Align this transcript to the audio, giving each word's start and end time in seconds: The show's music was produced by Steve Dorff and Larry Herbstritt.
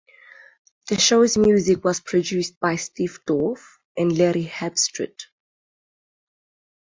The 0.89 0.97
show's 0.97 1.37
music 1.37 1.83
was 1.83 1.99
produced 1.99 2.59
by 2.59 2.77
Steve 2.77 3.19
Dorff 3.27 3.61
and 3.95 4.17
Larry 4.17 4.47
Herbstritt. 4.47 5.27